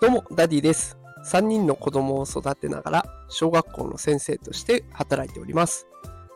[0.00, 0.96] どうも、ダディです。
[1.26, 5.86] 3人の子供を育てながら、小学校の先生として働いております。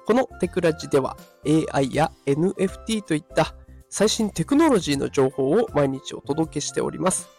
[0.04, 1.16] このテクラジでは、
[1.72, 3.54] AI や NFT といった
[3.88, 7.30] 最新テクノロジーの情報を毎日お届けしております。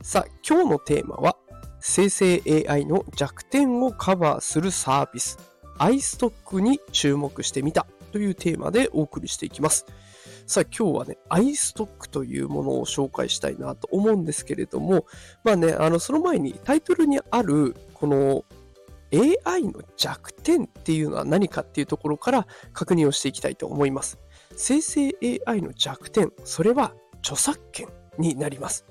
[0.00, 1.36] さあ、今日のテーマは、
[1.80, 5.38] 生成 AI の弱点をカバーするサービス、
[5.80, 9.84] iStock に注目してみたというテーマでお送りしていきます。
[10.46, 15.06] さあ今日はね、iStock というものを紹介したいなと思うんですけれども、
[15.42, 18.44] まあね、あの、その前にタイトルにある、この
[19.46, 24.18] AI の弱点っていうのは何かっていうところから確認をしていきたいと思います。
[24.56, 25.14] 生成
[25.46, 28.84] AI の弱点、それは著作権になります。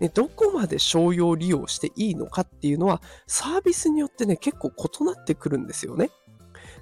[0.00, 6.10] ね、どこまで商用利用していいのかっていうのはサービスによってね、結構異なってくるんですよね。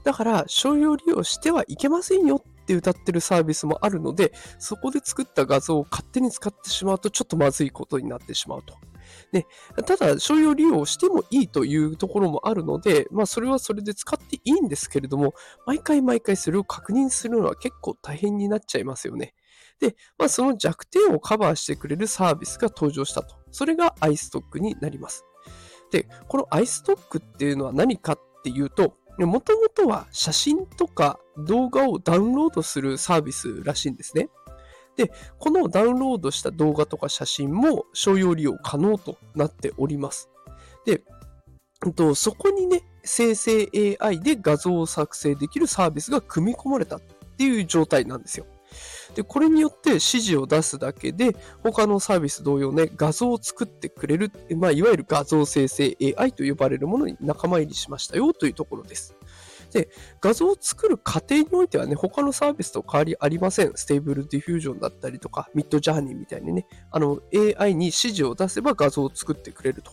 [0.03, 8.75] だから、商用利用してはいけませんよって歌ってるサービスもあるので、そこで作った画像を勝手に使ってしまうとちょっとまずいことになってしまうと。
[9.31, 9.47] ね、
[9.87, 19.35] ただ、商用利用してもいいというところもあるので、まあ、それはそれで使っていいんですけれども、毎回毎回それを確認するのは結構大変になっちゃいますよね。
[19.79, 23.37] で、まあ、その弱点をカバーしてくれるサービスが登場したと。
[23.53, 25.25] それが iStock になります。
[25.93, 34.29] で、この iStock っていうのは何かっていうと、もともとは写真とか動画をダウンロードするサービスらしいんですね。
[34.97, 40.29] で、このダウンロードした動画とか写真も商用利用可能となっております。
[40.85, 41.03] で、
[42.15, 43.69] そこにね、生成
[44.01, 47.01] AI で画像を作成できるサービスが組み込まれたっ
[47.37, 48.47] ていう状態なんですよ。
[49.17, 59.17] で、これによって指示を出すだけで、他のサービス同様ね、画像を作ってくれる、まあ、いわゆる画像生成 AI と呼ばれるものに仲間入りしましたよというところです。
[59.73, 59.89] で、
[60.21, 63.73] 画像を作る過程においてはね、他のサービスと変わりありません。
[63.75, 67.21] Stable Diffusion だったりとか、 Midjourney みたいにね、あの、
[67.59, 69.93] AI に指示を出せば画像を作ってくれると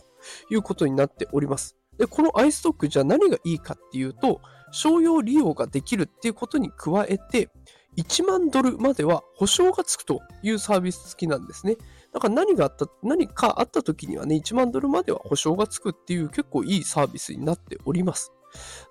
[0.50, 1.76] いうことになっております。
[1.96, 7.48] で、この iStock じゃ何がいいかっていうと、商用利用ができるっていうことに加えて、
[7.96, 11.76] 1万ドルまでは保証がつくというサービス付きなんですね。
[12.12, 18.32] だから何があった、何かあった時にはね、1万ドルまでは保証がつくっていう結構いいサービスになっております。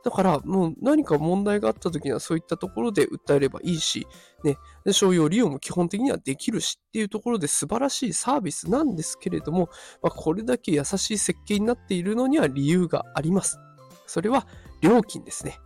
[0.04, 4.08] だからもう何か問題があった時にはそういったところで訴えればいいし、
[4.44, 4.58] ね、
[4.92, 9.70] 商用利用も基本的にはできるしっていうところで素晴らしいサービスなんですけれども、
[10.02, 13.58] まあ、これだけ優しい設計になっているのには理由があります。
[14.06, 14.48] それは
[14.82, 15.58] 料金ですね。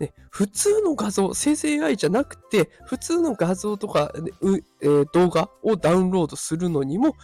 [0.00, 4.12] ね、普通の画像、生成 AI じゃなくて、普通の画像とか、
[4.82, 7.14] えー、動画をダウンロードするのにも、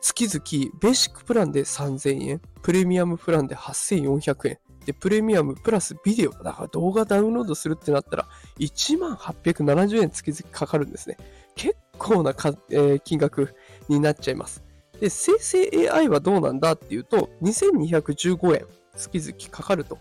[0.00, 11.16] 月々ベーシックプランで3000円、プレミアムプランで8400円、で、プレミアムプラスビデオ、だから動画ダウンロードするってなったら、1870円月々かかるんですね。
[11.56, 13.54] 結構な、えー、金額
[13.88, 14.62] になっちゃいます。
[15.00, 18.66] で、生成 AI はどうなんだっていうと、2215円。
[18.96, 19.98] 月々かかると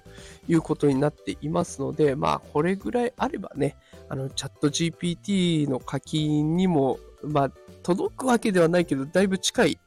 [0.48, 3.76] いうことになっていますので、まあ、これぐらいあればね、
[4.10, 7.52] あの、チャット GPT の課金にも、まあ、
[7.84, 9.80] 届くわけではないけど、だいぶ近い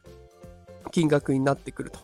[0.91, 2.01] 金額になってくると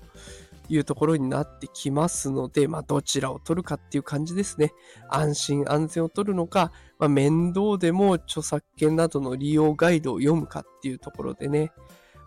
[0.68, 4.72] いうところになってきますので、まあ、どちらを取るかっていう感じですね。
[5.08, 11.72] 安心安全を取るのか、まあ、面倒でも著作権などの利用ガイドを読むかっていうところでね、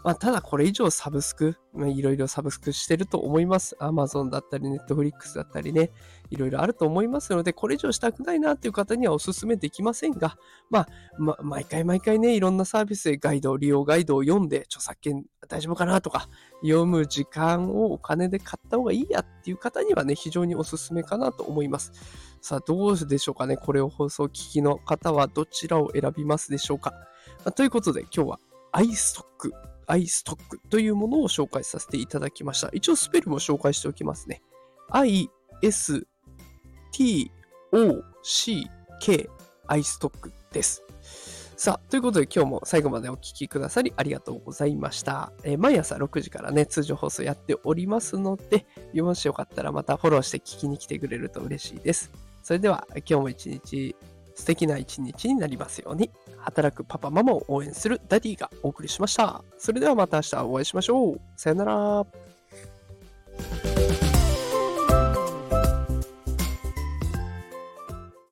[0.06, 3.76] まあ、ただこれ以上サブスク、まあ、いろいろサブスクしてると思います。
[3.80, 5.90] Amazon だったり、Netflix だったりね、
[6.30, 10.38] いろいろあると思いますので、これ以上したくないなっていう方にはお勧めできませんが、
[10.70, 16.30] まあ、ま毎回毎回ね、いろんなサービスでガイド、利用ガイドを読んで、著作権大丈夫かなとか、
[16.62, 21.92] 読む時間をお金で買った方がいいやっていう方にはね、非常におすすめかなと思います。
[22.42, 23.58] さあ、どうでしょうかね。
[23.58, 26.92] これを放送聞きの方はどちらを選びますでしょうか。
[26.92, 28.40] まあ、ということで、今日は
[28.72, 29.50] iStock
[29.88, 30.38] iStock
[30.70, 32.70] というものを紹介させていただきました。
[32.74, 34.42] 一応スペルも紹介しておきますね。
[34.90, 35.30] i,
[35.62, 36.06] s,
[36.92, 37.32] t,
[37.72, 38.68] o, c,
[39.00, 39.30] k,
[39.68, 40.84] iStock です。
[41.58, 45.32] さあ、ということで今日も最後までお聴きくださりありがとうございました。
[45.44, 52.12] えー、毎朝6時からね、通常放送やっておりますので、もしよかったらまたフォローして聞きに来てくれると嬉しいです。
[52.44, 53.96] それでは今日も一日
[54.36, 56.12] 素敵な一日になりますように。
[56.46, 59.44] 働くパパママを応援するダディがお送りしました。
[59.58, 61.22] それではまた明日お会いしましょう。
[61.36, 62.25] さよなら。